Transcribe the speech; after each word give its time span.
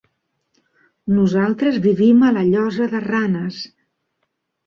Nosaltres 1.17 1.77
vivim 1.83 2.25
a 2.25 2.31
la 2.37 2.45
Llosa 2.47 2.87
de 2.95 3.01
Ranes. 3.05 3.59